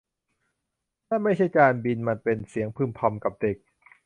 [1.09, 3.57] นั่นไม่ใช่จานบินมันเป็นเสียงพึมพำกับเด็ก